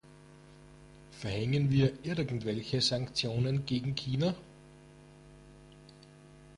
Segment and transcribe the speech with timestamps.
[1.11, 4.33] Verhängen wir irgendwelche Sanktionen gegen China?